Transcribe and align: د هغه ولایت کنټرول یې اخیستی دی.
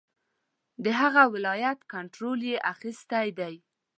د 0.83 0.85
هغه 0.99 1.23
ولایت 1.33 1.79
کنټرول 1.93 2.39
یې 2.49 2.57
اخیستی 2.73 3.27
دی. 3.39 3.55